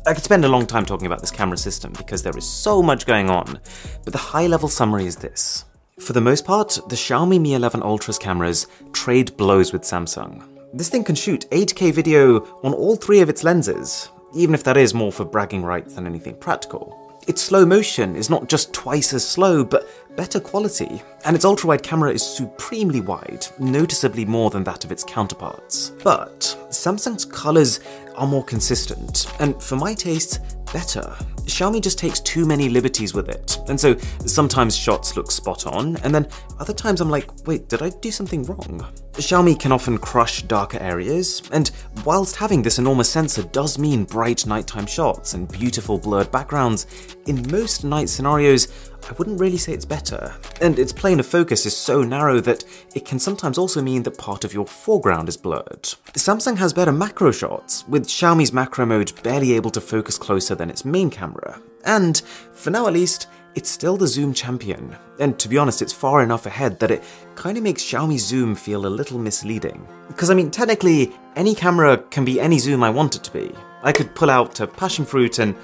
I 0.07 0.13
could 0.13 0.23
spend 0.23 0.45
a 0.45 0.49
long 0.49 0.65
time 0.65 0.85
talking 0.85 1.05
about 1.05 1.21
this 1.21 1.31
camera 1.31 1.57
system 1.57 1.93
because 1.93 2.23
there 2.23 2.37
is 2.37 2.49
so 2.49 2.81
much 2.81 3.05
going 3.05 3.29
on, 3.29 3.59
but 4.03 4.13
the 4.13 4.17
high 4.17 4.47
level 4.47 4.69
summary 4.69 5.05
is 5.05 5.17
this. 5.17 5.65
For 5.99 6.13
the 6.13 6.21
most 6.21 6.45
part, 6.45 6.79
the 6.87 6.95
Xiaomi 6.95 7.39
Mi 7.39 7.53
11 7.53 7.83
Ultra's 7.83 8.17
cameras 8.17 8.67
trade 8.93 9.35
blows 9.35 9.73
with 9.73 9.81
Samsung. 9.81 10.48
This 10.71 10.89
thing 10.89 11.03
can 11.03 11.15
shoot 11.15 11.49
8K 11.49 11.91
video 11.91 12.41
on 12.61 12.75
all 12.75 12.95
three 12.95 13.21
of 13.21 13.29
its 13.29 13.43
lenses, 13.43 14.09
even 14.35 14.53
if 14.53 14.63
that 14.65 14.77
is 14.77 14.93
more 14.93 15.11
for 15.11 15.25
bragging 15.25 15.63
rights 15.63 15.95
than 15.95 16.05
anything 16.05 16.35
practical. 16.35 16.95
Its 17.27 17.41
slow 17.41 17.65
motion 17.65 18.15
is 18.15 18.29
not 18.29 18.47
just 18.47 18.71
twice 18.71 19.11
as 19.11 19.27
slow, 19.27 19.63
but 19.63 19.89
better 20.15 20.39
quality, 20.39 21.01
and 21.25 21.35
its 21.35 21.45
ultra 21.45 21.67
wide 21.67 21.83
camera 21.83 22.11
is 22.11 22.25
supremely 22.25 23.01
wide, 23.01 23.45
noticeably 23.59 24.25
more 24.25 24.49
than 24.49 24.63
that 24.63 24.85
of 24.85 24.91
its 24.91 25.03
counterparts. 25.03 25.91
But 26.03 26.39
Samsung's 26.69 27.25
colours 27.25 27.79
are 28.15 28.27
more 28.27 28.43
consistent, 28.43 29.27
and 29.39 29.61
for 29.61 29.75
my 29.75 29.93
taste, 29.93 30.39
better. 30.73 31.15
Xiaomi 31.45 31.81
just 31.81 31.97
takes 31.97 32.19
too 32.19 32.45
many 32.45 32.69
liberties 32.69 33.13
with 33.13 33.29
it, 33.29 33.57
and 33.69 33.79
so 33.79 33.97
sometimes 34.25 34.77
shots 34.77 35.15
look 35.15 35.31
spot 35.31 35.65
on, 35.65 35.97
and 35.97 36.13
then 36.13 36.27
other 36.59 36.73
times 36.73 37.01
I'm 37.01 37.09
like, 37.09 37.47
wait, 37.47 37.69
did 37.69 37.81
I 37.81 37.89
do 37.89 38.11
something 38.11 38.43
wrong? 38.43 38.85
Xiaomi 39.13 39.59
can 39.59 39.71
often 39.71 39.97
crush 39.97 40.43
darker 40.43 40.77
areas, 40.79 41.41
and 41.51 41.71
whilst 42.05 42.35
having 42.35 42.61
this 42.61 42.77
enormous 42.77 43.09
sensor 43.09 43.43
does 43.43 43.79
mean 43.79 44.03
bright 44.03 44.45
nighttime 44.45 44.85
shots 44.85 45.33
and 45.33 45.51
beautiful 45.51 45.97
blurred 45.97 46.31
backgrounds, 46.31 46.85
in 47.25 47.49
most 47.49 47.83
night 47.83 48.09
scenarios, 48.09 48.88
I 49.07 49.13
wouldn't 49.13 49.39
really 49.39 49.57
say 49.57 49.73
it's 49.73 49.85
better. 49.85 50.33
And 50.61 50.77
its 50.77 50.93
plane 50.93 51.19
of 51.19 51.25
focus 51.25 51.65
is 51.65 51.75
so 51.75 52.03
narrow 52.03 52.39
that 52.41 52.63
it 52.95 53.05
can 53.05 53.19
sometimes 53.19 53.57
also 53.57 53.81
mean 53.81 54.03
that 54.03 54.17
part 54.17 54.43
of 54.43 54.53
your 54.53 54.67
foreground 54.67 55.29
is 55.29 55.37
blurred. 55.37 55.83
Samsung 56.13 56.57
has 56.57 56.73
better 56.73 56.91
macro 56.91 57.31
shots, 57.31 57.87
with 57.87 58.07
Xiaomi's 58.07 58.53
macro 58.53 58.85
mode 58.85 59.11
barely 59.23 59.53
able 59.53 59.71
to 59.71 59.81
focus 59.81 60.17
closer 60.17 60.55
than 60.55 60.69
its 60.69 60.85
main 60.85 61.09
camera. 61.09 61.59
And, 61.85 62.21
for 62.51 62.69
now 62.69 62.87
at 62.87 62.93
least, 62.93 63.27
it's 63.55 63.69
still 63.69 63.97
the 63.97 64.07
zoom 64.07 64.33
champion. 64.33 64.95
And 65.19 65.39
to 65.39 65.49
be 65.49 65.57
honest, 65.57 65.81
it's 65.81 65.93
far 65.93 66.21
enough 66.21 66.45
ahead 66.45 66.79
that 66.79 66.91
it 66.91 67.03
kind 67.35 67.57
of 67.57 67.63
makes 67.63 67.83
Xiaomi 67.83 68.19
zoom 68.19 68.55
feel 68.55 68.85
a 68.85 68.87
little 68.87 69.17
misleading. 69.17 69.87
Because 70.07 70.29
I 70.29 70.33
mean, 70.33 70.51
technically, 70.51 71.11
any 71.35 71.55
camera 71.55 71.97
can 71.97 72.25
be 72.25 72.39
any 72.39 72.59
zoom 72.59 72.83
I 72.83 72.89
want 72.89 73.15
it 73.15 73.23
to 73.23 73.31
be. 73.31 73.51
I 73.81 73.91
could 73.91 74.13
pull 74.13 74.29
out 74.29 74.59
a 74.59 74.67
passion 74.67 75.05
fruit 75.05 75.39
and. 75.39 75.55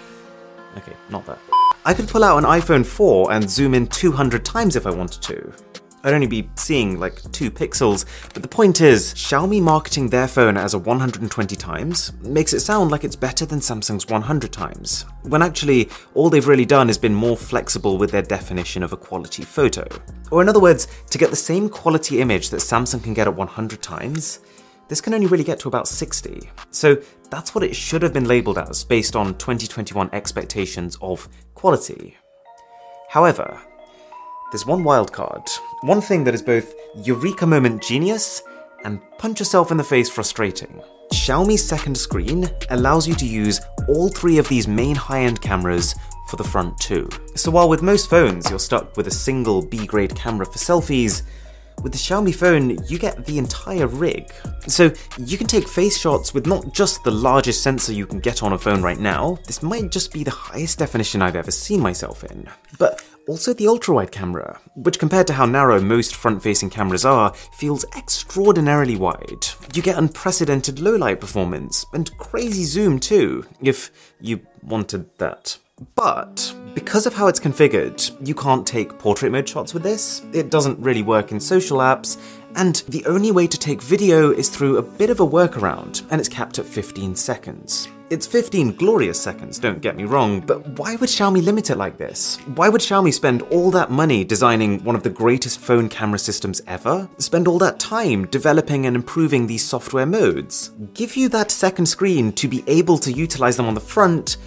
Okay, 0.78 0.94
not 1.10 1.26
that. 1.26 1.40
I 1.88 1.94
could 1.94 2.08
pull 2.08 2.24
out 2.24 2.40
an 2.40 2.46
iPhone 2.46 2.84
4 2.84 3.32
and 3.32 3.48
zoom 3.48 3.76
in 3.76 3.86
200 3.86 4.44
times 4.44 4.76
if 4.76 4.88
I 4.88 4.90
wanted 4.90 5.22
to. 5.22 5.54
I'd 6.04 6.16
only 6.16 6.26
be 6.26 6.50
seeing 6.56 7.00
like 7.00 7.22
2 7.32 7.52
pixels, 7.52 8.06
but 8.34 8.42
the 8.42 8.48
point 8.48 8.82
is, 8.82 9.14
Xiaomi 9.14 9.62
marketing 9.62 10.10
their 10.10 10.28
phone 10.28 10.58
as 10.58 10.74
a 10.74 10.80
120 10.80 11.56
times 11.56 12.12
makes 12.24 12.54
it 12.54 12.62
sound 12.62 12.90
like 12.90 13.04
it's 13.04 13.16
better 13.16 13.46
than 13.46 13.60
Samsung's 13.60 14.08
100 14.08 14.52
times, 14.52 15.06
when 15.24 15.44
actually 15.44 15.90
all 16.16 16.32
they've 16.32 16.48
really 16.48 16.66
done 16.66 16.90
is 16.90 16.98
been 16.98 17.14
more 17.14 17.38
flexible 17.38 18.00
with 18.00 18.10
their 18.10 18.24
definition 18.24 18.82
of 18.82 18.92
a 18.92 18.98
quality 18.98 19.44
photo. 19.44 19.88
Or 20.32 20.42
in 20.42 20.50
other 20.50 20.60
words, 20.60 20.88
to 21.12 21.20
get 21.20 21.30
the 21.30 21.36
same 21.36 21.70
quality 21.70 22.20
image 22.20 22.50
that 22.50 22.62
Samsung 22.62 23.04
can 23.04 23.14
get 23.14 23.28
at 23.28 23.36
100 23.36 23.82
times, 23.84 24.40
this 24.88 25.02
can 25.02 25.14
only 25.14 25.28
really 25.28 25.44
get 25.44 25.60
to 25.60 25.68
about 25.68 25.88
60. 25.88 26.50
So 26.72 27.02
that's 27.30 27.56
what 27.56 27.64
it 27.64 27.76
should 27.76 28.02
have 28.02 28.14
been 28.14 28.28
labelled 28.28 28.58
as 28.58 28.84
based 28.84 29.16
on 29.16 29.38
2021 29.38 30.10
expectations 30.14 30.98
of 31.02 31.28
quality. 31.54 32.18
However, 33.10 33.60
there's 34.52 34.66
one 34.66 34.84
wildcard, 34.84 35.50
one 35.82 36.02
thing 36.02 36.24
that 36.24 36.36
is 36.36 36.42
both 36.42 36.74
eureka 37.04 37.48
moment 37.48 37.82
genius 37.82 38.42
and 38.84 39.02
punch 39.18 39.40
yourself 39.40 39.72
in 39.72 39.78
the 39.78 39.84
face 39.84 40.10
frustrating. 40.10 40.82
Xiaomi's 41.12 41.64
second 41.64 41.98
screen 41.98 42.50
allows 42.70 43.08
you 43.08 43.16
to 43.16 43.26
use 43.26 43.60
all 43.88 44.10
three 44.10 44.38
of 44.38 44.48
these 44.48 44.68
main 44.68 44.96
high 44.96 45.22
end 45.22 45.42
cameras 45.42 45.96
for 46.28 46.36
the 46.36 46.44
front 46.44 46.78
too. 46.80 47.10
So 47.36 47.52
while 47.52 47.70
with 47.70 47.82
most 47.82 48.10
phones 48.10 48.50
you're 48.50 48.60
stuck 48.60 48.96
with 48.98 49.08
a 49.08 49.12
single 49.12 49.62
B 49.66 49.86
grade 49.86 50.16
camera 50.16 50.46
for 50.46 50.58
selfies, 50.58 51.24
with 51.84 51.92
the 51.92 51.98
Xiaomi 51.98 52.34
phone, 52.34 52.78
you 52.88 52.98
get 52.98 53.26
the 53.26 53.38
entire 53.38 53.88
rig. 53.88 54.32
So 54.68 54.92
you 55.18 55.38
can 55.38 55.48
take 55.48 55.68
face 55.68 55.98
shots 55.98 56.34
with 56.34 56.48
not 56.48 56.74
just 56.74 57.04
the 57.04 57.12
largest 57.12 57.62
sensor 57.62 57.94
you 57.94 58.08
can 58.08 58.20
get 58.20 58.42
on 58.44 58.54
a 58.54 58.58
phone 58.58 58.82
right 58.82 59.00
now, 59.00 59.38
this 59.46 59.62
might 59.62 59.92
just 59.92 60.12
be 60.12 60.24
the 60.24 60.32
highest 60.32 60.80
definition 60.80 61.22
I've 61.22 61.36
ever 61.36 61.52
seen 61.52 61.80
myself 61.80 62.24
in, 62.24 62.50
but 62.80 63.04
also 63.28 63.54
the 63.54 63.68
ultra-wide 63.68 64.12
camera, 64.12 64.60
which 64.76 65.00
compared 65.00 65.28
to 65.28 65.34
how 65.34 65.46
narrow 65.46 65.82
most 65.82 66.16
front-facing 66.16 66.70
cameras 66.70 67.06
are, 67.06 67.34
feels 67.54 67.86
extraordinarily 67.98 68.96
wide. 68.96 69.46
You 69.74 69.82
get 69.82 69.98
unprecedented 69.98 70.80
low-light 70.80 71.20
performance, 71.20 71.86
and 71.94 72.16
crazy 72.18 72.64
zoom 72.64 73.00
too, 73.00 73.46
if 73.62 73.92
you 74.22 74.42
wanted 74.64 75.10
that. 75.18 75.58
But 75.96 76.55
because 76.76 77.06
of 77.06 77.14
how 77.14 77.28
it's 77.28 77.40
configured, 77.40 78.16
you 78.28 78.36
can't 78.36 78.68
take 78.68 79.00
portrait 79.00 79.32
mode 79.32 79.48
shots 79.48 79.74
with 79.74 79.82
this, 79.82 80.22
it 80.34 80.52
doesn't 80.52 80.78
really 80.80 81.02
work 81.02 81.32
in 81.32 81.40
social 81.40 81.78
apps, 81.80 82.22
and 82.56 82.84
the 82.90 83.06
only 83.06 83.32
way 83.32 83.48
to 83.48 83.58
take 83.58 83.82
video 83.82 84.32
is 84.32 84.50
through 84.50 84.78
a 84.78 84.82
bit 84.82 85.10
of 85.10 85.22
a 85.22 85.26
workaround, 85.26 86.04
and 86.12 86.20
it's 86.20 86.30
capped 86.30 86.60
at 86.60 86.66
15 86.66 87.16
seconds. 87.16 87.88
It's 88.10 88.28
15 88.28 88.76
glorious 88.76 89.20
seconds, 89.20 89.58
don't 89.58 89.82
get 89.82 89.96
me 89.96 90.04
wrong, 90.04 90.42
but 90.42 90.78
why 90.78 90.96
would 90.98 91.10
Xiaomi 91.10 91.44
limit 91.44 91.70
it 91.70 91.78
like 91.78 91.98
this? 91.98 92.38
Why 92.56 92.70
would 92.70 92.82
Xiaomi 92.82 93.14
spend 93.14 93.42
all 93.44 93.72
that 93.72 93.90
money 93.90 94.24
designing 94.24 94.84
one 94.84 94.96
of 94.96 95.02
the 95.04 95.10
greatest 95.10 95.60
phone 95.60 95.90
camera 95.90 96.20
systems 96.20 96.62
ever? 96.68 97.10
Spend 97.18 97.48
all 97.48 97.58
that 97.60 97.80
time 97.80 98.28
developing 98.28 98.86
and 98.86 98.96
improving 98.96 99.48
these 99.48 99.64
software 99.64 100.06
modes? 100.06 100.72
Give 100.94 101.16
you 101.16 101.30
that 101.30 101.52
second 101.52 101.88
screen 101.88 102.32
to 102.34 102.48
be 102.48 102.64
able 102.68 102.98
to 103.00 103.12
utilize 103.12 103.58
them 103.58 103.66
on 103.66 103.74
the 103.74 103.80
front, 103.80 104.38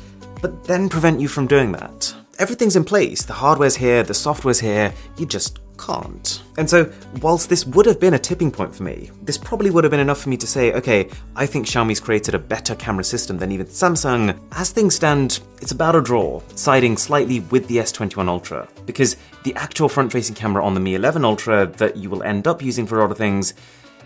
but 0.40 0.64
then 0.64 0.88
prevent 0.88 1.20
you 1.20 1.26
from 1.26 1.46
doing 1.46 1.72
that. 1.72 2.14
Everything's 2.38 2.76
in 2.76 2.84
place, 2.84 3.24
the 3.24 3.32
hardware's 3.32 3.74
here, 3.74 4.04
the 4.04 4.14
software's 4.14 4.60
here, 4.60 4.94
you 5.16 5.26
just 5.26 5.58
can't. 5.76 6.40
And 6.56 6.70
so, 6.70 6.92
whilst 7.20 7.48
this 7.48 7.66
would 7.66 7.84
have 7.84 7.98
been 7.98 8.14
a 8.14 8.18
tipping 8.18 8.52
point 8.52 8.72
for 8.72 8.84
me, 8.84 9.10
this 9.22 9.36
probably 9.36 9.70
would 9.70 9.82
have 9.82 9.90
been 9.90 9.98
enough 9.98 10.20
for 10.20 10.28
me 10.28 10.36
to 10.36 10.46
say, 10.46 10.72
okay, 10.74 11.08
I 11.34 11.46
think 11.46 11.66
Xiaomi's 11.66 11.98
created 11.98 12.36
a 12.36 12.38
better 12.38 12.76
camera 12.76 13.02
system 13.02 13.38
than 13.38 13.50
even 13.50 13.66
Samsung. 13.66 14.38
As 14.52 14.70
things 14.70 14.94
stand, 14.94 15.40
it's 15.60 15.72
about 15.72 15.96
a 15.96 16.00
draw, 16.00 16.40
siding 16.54 16.96
slightly 16.96 17.40
with 17.40 17.66
the 17.66 17.78
S21 17.78 18.28
Ultra, 18.28 18.68
because 18.86 19.16
the 19.42 19.54
actual 19.56 19.88
front 19.88 20.12
facing 20.12 20.36
camera 20.36 20.64
on 20.64 20.74
the 20.74 20.80
Mi 20.80 20.94
11 20.94 21.24
Ultra 21.24 21.66
that 21.66 21.96
you 21.96 22.08
will 22.08 22.22
end 22.22 22.46
up 22.46 22.62
using 22.62 22.86
for 22.86 22.98
a 22.98 23.02
lot 23.02 23.10
of 23.10 23.18
things 23.18 23.52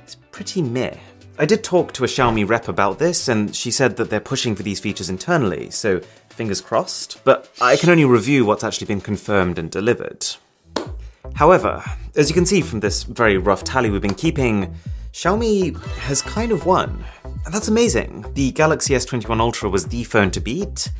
is 0.06 0.14
pretty 0.30 0.62
meh. 0.62 0.96
I 1.38 1.46
did 1.46 1.64
talk 1.64 1.92
to 1.94 2.04
a 2.04 2.06
Xiaomi 2.06 2.46
rep 2.46 2.68
about 2.68 2.98
this, 2.98 3.26
and 3.28 3.56
she 3.56 3.70
said 3.70 3.96
that 3.96 4.10
they're 4.10 4.20
pushing 4.20 4.54
for 4.54 4.62
these 4.62 4.80
features 4.80 5.08
internally, 5.08 5.70
so 5.70 6.00
fingers 6.42 6.61
crossed. 6.61 7.22
But 7.22 7.49
I 7.61 7.76
can 7.76 7.88
only 7.88 8.04
review 8.04 8.44
what's 8.44 8.64
actually 8.64 8.88
been 8.88 9.00
confirmed 9.00 9.61
and 9.61 9.70
delivered. 9.70 10.26
However, 11.37 11.84
as 12.16 12.28
you 12.28 12.34
can 12.34 12.46
see 12.46 12.62
from 12.62 12.80
this 12.80 13.04
very 13.04 13.38
rough 13.38 13.62
tally 13.62 13.90
we've 13.90 14.02
been 14.02 14.12
keeping, 14.14 14.75
Xiaomi 15.12 15.80
has 15.99 16.20
kind 16.20 16.50
of 16.50 16.66
won. 16.66 17.04
And 17.44 17.54
that's 17.54 17.68
amazing. 17.68 18.26
The 18.34 18.50
Galaxy 18.50 18.94
S21 18.94 19.38
Ultra 19.38 19.70
was 19.70 19.87
the 19.87 20.02
phone 20.02 20.32
to 20.32 20.40
beat, 20.40 20.90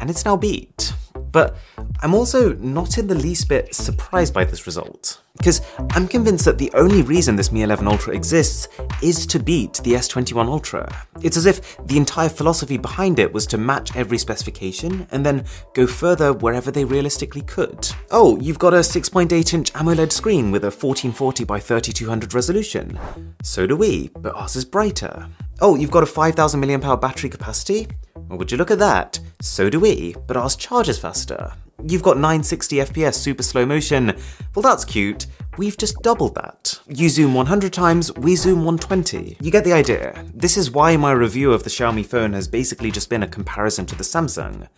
and 0.00 0.08
it's 0.08 0.24
now 0.24 0.34
beat. 0.34 0.94
But 1.36 1.58
I'm 2.00 2.14
also 2.14 2.54
not 2.54 2.96
in 2.96 3.08
the 3.08 3.14
least 3.14 3.50
bit 3.50 3.74
surprised 3.74 4.32
by 4.32 4.44
this 4.44 4.64
result. 4.64 5.20
Because 5.36 5.60
I'm 5.90 6.08
convinced 6.08 6.46
that 6.46 6.56
the 6.56 6.72
only 6.72 7.02
reason 7.02 7.36
this 7.36 7.52
Mi 7.52 7.60
11 7.60 7.86
Ultra 7.86 8.14
exists 8.14 8.68
is 9.02 9.26
to 9.26 9.38
beat 9.38 9.74
the 9.84 9.92
S21 9.92 10.46
Ultra. 10.46 10.90
It's 11.22 11.36
as 11.36 11.44
if 11.44 11.76
the 11.88 11.98
entire 11.98 12.30
philosophy 12.30 12.78
behind 12.78 13.18
it 13.18 13.34
was 13.34 13.46
to 13.48 13.58
match 13.58 13.94
every 13.94 14.16
specification 14.16 15.06
and 15.10 15.26
then 15.26 15.44
go 15.74 15.86
further 15.86 16.32
wherever 16.32 16.70
they 16.70 16.86
realistically 16.86 17.42
could. 17.42 17.86
Oh, 18.10 18.40
you've 18.40 18.58
got 18.58 18.72
a 18.72 18.78
6.8 18.78 19.52
inch 19.52 19.70
AMOLED 19.74 20.12
screen 20.12 20.50
with 20.50 20.64
a 20.64 20.72
1440 20.72 21.44
by 21.44 21.60
3200 21.60 22.32
resolution. 22.32 22.98
So 23.42 23.66
do 23.66 23.76
we, 23.76 24.08
but 24.20 24.34
ours 24.34 24.56
is 24.56 24.64
brighter. 24.64 25.28
Oh, 25.60 25.74
you've 25.74 25.90
got 25.90 26.02
a 26.02 26.06
5000 26.06 26.60
mAh 26.60 26.96
battery 26.96 27.28
capacity? 27.28 27.88
Well, 28.14 28.38
would 28.38 28.50
you 28.50 28.56
look 28.56 28.70
at 28.70 28.78
that? 28.78 29.20
So 29.40 29.68
do 29.70 29.80
we, 29.80 30.14
but 30.26 30.36
ours 30.36 30.56
charges 30.56 30.98
faster. 30.98 31.52
You've 31.84 32.02
got 32.02 32.16
960 32.16 32.76
FPS 32.76 33.14
super 33.14 33.42
slow 33.42 33.66
motion. 33.66 34.16
Well, 34.54 34.62
that's 34.62 34.84
cute. 34.84 35.26
We've 35.58 35.76
just 35.76 36.02
doubled 36.02 36.34
that. 36.34 36.80
You 36.88 37.08
zoom 37.08 37.34
100 37.34 37.72
times, 37.72 38.12
we 38.14 38.34
zoom 38.34 38.64
120. 38.64 39.36
You 39.40 39.50
get 39.50 39.64
the 39.64 39.72
idea. 39.72 40.24
This 40.34 40.56
is 40.56 40.70
why 40.70 40.96
my 40.96 41.12
review 41.12 41.52
of 41.52 41.64
the 41.64 41.70
Xiaomi 41.70 42.04
phone 42.04 42.32
has 42.32 42.48
basically 42.48 42.90
just 42.90 43.10
been 43.10 43.22
a 43.22 43.28
comparison 43.28 43.86
to 43.86 43.94
the 43.94 44.04
Samsung. 44.04 44.68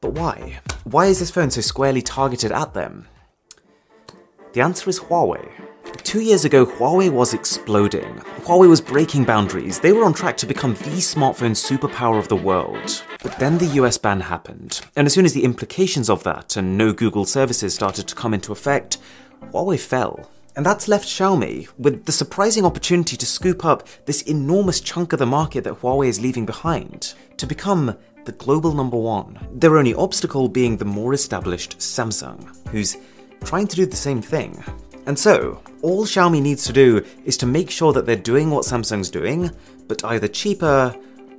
But 0.00 0.12
why? 0.12 0.60
Why 0.84 1.06
is 1.06 1.20
this 1.20 1.30
phone 1.30 1.50
so 1.50 1.60
squarely 1.60 2.02
targeted 2.02 2.52
at 2.52 2.74
them? 2.74 3.06
The 4.52 4.60
answer 4.60 4.90
is 4.90 5.00
Huawei. 5.00 5.48
Two 6.02 6.20
years 6.20 6.44
ago, 6.44 6.66
Huawei 6.66 7.10
was 7.10 7.32
exploding. 7.32 8.16
Huawei 8.44 8.68
was 8.68 8.80
breaking 8.80 9.24
boundaries. 9.24 9.80
They 9.80 9.92
were 9.92 10.04
on 10.04 10.12
track 10.12 10.36
to 10.38 10.46
become 10.46 10.74
the 10.74 11.00
smartphone 11.00 11.56
superpower 11.56 12.18
of 12.18 12.28
the 12.28 12.36
world. 12.36 13.04
But 13.22 13.38
then 13.38 13.58
the 13.58 13.74
US 13.80 13.98
ban 13.98 14.20
happened. 14.20 14.80
And 14.96 15.06
as 15.06 15.12
soon 15.12 15.24
as 15.24 15.32
the 15.32 15.44
implications 15.44 16.10
of 16.10 16.24
that 16.24 16.56
and 16.56 16.76
no 16.76 16.92
Google 16.92 17.24
services 17.24 17.74
started 17.74 18.08
to 18.08 18.14
come 18.14 18.34
into 18.34 18.52
effect, 18.52 18.98
Huawei 19.52 19.78
fell. 19.78 20.28
And 20.54 20.66
that's 20.66 20.88
left 20.88 21.06
Xiaomi 21.08 21.68
with 21.78 22.04
the 22.04 22.12
surprising 22.12 22.64
opportunity 22.64 23.16
to 23.16 23.26
scoop 23.26 23.64
up 23.64 23.88
this 24.04 24.22
enormous 24.22 24.80
chunk 24.80 25.12
of 25.12 25.18
the 25.18 25.26
market 25.26 25.64
that 25.64 25.80
Huawei 25.80 26.08
is 26.08 26.20
leaving 26.20 26.44
behind, 26.44 27.14
to 27.38 27.46
become 27.46 27.96
the 28.24 28.32
global 28.32 28.72
number 28.72 28.98
one. 28.98 29.38
Their 29.52 29.78
only 29.78 29.94
obstacle 29.94 30.48
being 30.48 30.76
the 30.76 30.84
more 30.84 31.14
established 31.14 31.78
Samsung, 31.78 32.68
who's 32.68 32.96
trying 33.44 33.66
to 33.68 33.76
do 33.76 33.86
the 33.86 33.96
same 33.96 34.20
thing. 34.20 34.62
And 35.06 35.18
so, 35.18 35.62
all 35.80 36.04
Xiaomi 36.04 36.42
needs 36.42 36.64
to 36.64 36.72
do 36.72 37.04
is 37.24 37.36
to 37.38 37.46
make 37.46 37.70
sure 37.70 37.92
that 37.92 38.06
they're 38.06 38.16
doing 38.16 38.50
what 38.50 38.64
Samsung's 38.64 39.10
doing, 39.10 39.50
but 39.88 40.04
either 40.04 40.28
cheaper 40.28 40.94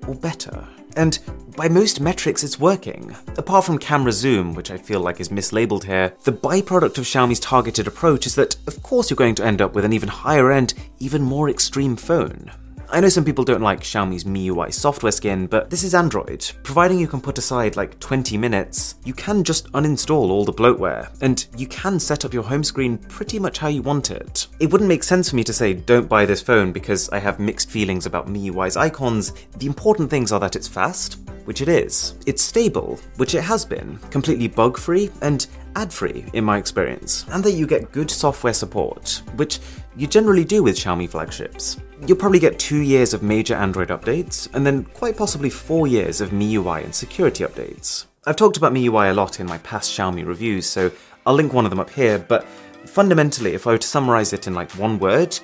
or 0.08 0.16
better. 0.16 0.68
And 0.96 1.20
by 1.56 1.70
most 1.70 2.02
metrics, 2.02 2.44
it's 2.44 2.60
working. 2.60 3.16
Apart 3.38 3.66
from 3.66 3.78
camera 3.78 4.12
zoom, 4.12 4.54
which 4.54 4.72
I 4.72 4.78
feel 4.78 5.00
like 5.00 5.20
is 5.20 5.30
mislabeled 5.30 5.84
here, 5.84 6.14
the 6.24 6.32
byproduct 6.32 6.98
of 6.98 7.06
Xiaomi's 7.06 7.40
targeted 7.40 7.88
approach 7.88 8.26
is 8.26 8.36
that, 8.36 8.56
of 8.68 8.82
course, 8.84 9.10
you're 9.10 9.16
going 9.16 9.36
to 9.36 9.46
end 9.46 9.62
up 9.62 9.74
with 9.74 9.86
an 9.86 9.94
even 9.94 10.10
higher 10.10 10.52
end, 10.52 10.74
even 11.00 11.22
more 11.22 11.50
extreme 11.50 11.96
phone. 11.96 12.52
I 12.94 13.00
know 13.00 13.10
some 13.10 13.26
people 13.26 13.44
don't 13.44 13.64
like 13.64 13.82
Xiaomi's 13.82 14.24
MIUI 14.24 14.72
software 14.72 15.12
skin, 15.12 15.48
but 15.48 15.72
this 15.72 15.84
is 15.84 15.96
Android. 15.96 16.46
Providing 16.62 17.00
you 17.00 17.08
can 17.08 17.22
put 17.22 17.40
aside 17.40 17.76
like 17.76 18.00
20 18.00 18.38
minutes, 18.38 18.98
you 19.04 19.16
can 19.16 19.44
just 19.44 19.72
uninstall 19.72 20.30
all 20.30 20.46
the 20.46 20.54
bloatware, 20.54 21.10
and 21.20 21.48
you 21.58 21.66
can 21.66 22.00
set 22.00 22.24
up 22.24 22.36
your 22.36 22.44
home 22.44 22.64
screen 22.64 23.00
pretty 23.00 23.40
much 23.40 23.58
how 23.58 23.68
you 23.68 23.82
want 23.82 24.12
it. 24.12 24.46
It 24.60 24.72
wouldn't 24.72 24.88
make 24.88 25.02
sense 25.02 25.32
for 25.32 25.36
me 25.36 25.44
to 25.44 25.52
say 25.52 25.74
don't 25.74 26.08
buy 26.08 26.28
this 26.28 26.44
phone 26.44 26.72
because 26.72 27.10
I 27.10 27.18
have 27.18 27.40
mixed 27.40 27.72
feelings 27.72 28.06
about 28.06 28.28
MIUI's 28.28 28.78
icons. 28.78 29.34
The 29.58 29.66
important 29.66 30.12
things 30.12 30.32
are 30.32 30.40
that 30.42 30.56
it's 30.56 30.68
fast, 30.68 31.18
which 31.46 31.62
it 31.62 31.70
is. 31.70 32.14
It's 32.28 32.44
stable, 32.44 33.00
which 33.18 33.34
it 33.34 33.42
has 33.42 33.66
been, 33.66 33.98
completely 34.12 34.48
bug 34.48 34.78
free, 34.78 35.10
and 35.24 35.48
ad 35.76 35.92
free 35.92 36.26
in 36.34 36.44
my 36.44 36.60
experience, 36.60 37.26
and 37.32 37.44
that 37.44 37.54
you 37.54 37.66
get 37.66 37.92
good 37.92 38.12
software 38.12 38.54
support, 38.54 39.24
which 39.36 39.60
you 39.96 40.06
generally 40.06 40.46
do 40.46 40.62
with 40.62 40.76
Xiaomi 40.76 41.10
flagships. 41.10 41.78
You'll 42.06 42.18
probably 42.18 42.40
get 42.40 42.60
two 42.60 42.82
years 42.82 43.14
of 43.14 43.24
major 43.24 43.56
Android 43.56 43.88
updates, 43.88 44.54
and 44.54 44.66
then 44.66 44.84
quite 44.84 45.16
possibly 45.16 45.50
four 45.50 45.88
years 45.88 46.20
of 46.20 46.32
MIUI 46.32 46.84
and 46.84 46.94
security 46.94 47.46
updates. 47.46 48.08
I've 48.26 48.36
talked 48.36 48.58
about 48.58 48.74
MIUI 48.74 49.12
a 49.12 49.14
lot 49.14 49.40
in 49.40 49.48
my 49.48 49.58
past 49.60 49.90
Xiaomi 49.98 50.26
reviews, 50.26 50.66
so 50.66 50.92
I'll 51.26 51.34
link 51.34 51.54
one 51.54 51.66
of 51.66 51.70
them 51.70 51.80
up 51.80 51.92
here, 51.92 52.20
but 52.20 52.46
fundamentally, 52.86 53.54
if 53.54 53.66
I 53.66 53.72
were 53.72 53.78
to 53.78 53.88
summarize 53.88 54.34
it 54.34 54.48
in 54.48 54.54
like 54.54 54.72
one 54.72 55.00
word, 55.00 55.40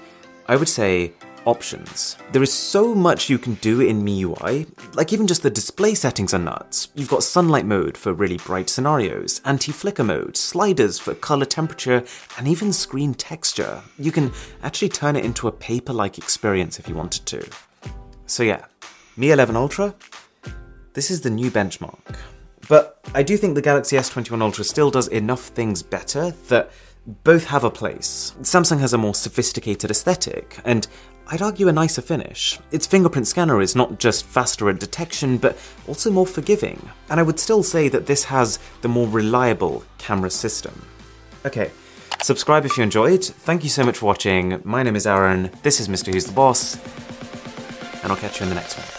I 0.48 0.58
would 0.58 0.68
say 0.68 1.13
options. 1.50 2.18
There 2.32 2.44
is 2.44 2.53
so 2.53 2.96
much 2.96 3.29
you 3.29 3.38
can 3.38 3.56
do 3.56 3.82
in 3.82 4.03
MIUI, 4.03 4.96
like 4.96 5.12
even 5.12 5.27
just 5.27 5.44
the 5.44 5.50
display 5.50 5.96
settings 5.96 6.34
are 6.34 6.39
nuts. 6.39 6.89
You've 6.96 7.10
got 7.10 7.24
sunlight 7.24 7.65
mode 7.65 7.98
for 7.98 8.13
really 8.13 8.38
bright 8.38 8.70
scenarios, 8.70 9.41
anti-flicker 9.46 10.03
mode, 10.03 10.38
sliders 10.38 11.00
for 11.00 11.15
color 11.15 11.46
temperature, 11.46 12.03
and 12.38 12.48
even 12.48 12.72
screen 12.72 13.13
texture. 13.13 13.82
You 13.98 14.12
can 14.12 14.32
actually 14.63 14.89
turn 14.89 15.15
it 15.15 15.25
into 15.25 15.48
a 15.48 15.51
paper-like 15.51 16.18
experience 16.18 16.79
if 16.79 16.88
you 16.88 16.96
wanted 16.96 17.25
to. 17.25 17.50
So 18.27 18.44
yeah, 18.44 18.65
Mi 19.18 19.32
11 19.32 19.56
Ultra, 19.56 19.96
this 20.94 21.12
is 21.12 21.22
the 21.22 21.29
new 21.29 21.50
benchmark. 21.50 22.15
But 22.68 23.00
I 23.15 23.24
do 23.24 23.36
think 23.36 23.56
the 23.56 23.62
Galaxy 23.62 23.98
S21 23.98 24.41
Ultra 24.41 24.63
still 24.63 24.91
does 24.91 25.08
enough 25.08 25.48
things 25.48 25.82
better 25.82 26.32
that 26.50 26.72
both 27.24 27.46
have 27.46 27.63
a 27.63 27.72
place. 27.72 28.36
Samsung 28.41 28.79
has 28.79 28.94
a 28.94 28.98
more 28.98 29.15
sophisticated 29.15 29.89
aesthetic, 29.89 30.60
and 30.65 30.88
I'd 31.31 31.43
argue 31.43 31.67
a 31.67 31.71
nicer 31.71 32.01
finish. 32.01 32.57
Its 32.71 32.88
fingerprint 32.88 33.27
scanner 33.27 33.62
is 33.62 33.75
not 33.75 34.00
just 34.00 34.25
faster 34.25 34.67
at 34.67 34.79
detection, 34.79 35.38
but 35.38 35.55
also 35.88 36.09
more 36.09 36.25
forgiving. 36.25 36.89
And 37.07 37.19
I 37.19 37.24
would 37.24 37.39
still 37.39 37.62
say 37.62 37.88
that 37.88 38.07
this 38.07 38.24
has 38.25 38.57
the 38.81 38.88
more 38.88 39.07
reliable 39.07 39.83
camera 40.00 40.31
system. 40.31 40.88
Okay, 41.45 41.69
subscribe 42.24 42.65
if 42.65 42.77
you 42.77 42.83
enjoyed. 42.83 43.24
Thank 43.24 43.63
you 43.63 43.69
so 43.69 43.83
much 43.83 44.00
for 44.00 44.07
watching. 44.07 44.59
My 44.63 44.81
name 44.81 44.95
is 44.95 45.05
Arun, 45.05 45.51
this 45.62 45.79
is 45.79 45.88
Mr. 45.88 46.12
Who's 46.12 46.25
the 46.25 46.33
Boss, 46.33 46.77
and 48.01 48.12
I'll 48.12 48.17
catch 48.17 48.39
you 48.39 48.45
in 48.45 48.50
the 48.50 48.55
next 48.55 48.79
one. 48.79 48.99